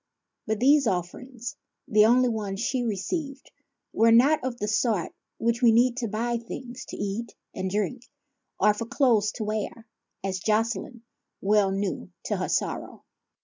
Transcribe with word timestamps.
But 0.47 0.59
these 0.59 0.87
offerings, 0.87 1.57
the 1.87 2.07
only 2.07 2.27
ones 2.27 2.59
she 2.59 2.83
received, 2.83 3.51
were 3.93 4.11
not 4.11 4.43
of 4.43 4.57
that 4.57 4.67
sort 4.69 5.13
which 5.37 5.61
we 5.61 5.71
need 5.71 5.95
to 5.97 6.07
buy 6.07 6.37
things 6.39 6.85
to 6.85 6.97
eat 6.97 7.35
and 7.53 7.69
drink 7.69 8.09
or 8.59 8.73
for 8.73 8.87
clothes 8.87 9.31
to 9.33 9.43
wear, 9.43 9.85
as 10.23 10.39
Jocelyne 10.39 11.03
well 11.39 11.69
knew, 11.69 12.09
to 12.23 12.37
her 12.37 12.49
sorrow. 12.49 13.03